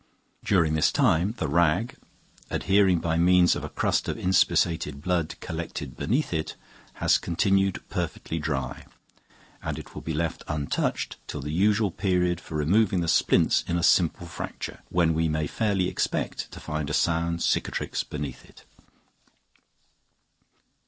[0.43, 1.95] During this time the rag,
[2.49, 6.55] adhering by means of a crust of inspissated blood collected beneath it,
[6.93, 8.87] has continued perfectly dry,
[9.61, 13.77] and it will be left untouched till the usual period for removing the splints in
[13.77, 18.65] a simple fracture, when we may fairly expect to find a sound cicatrix beneath it.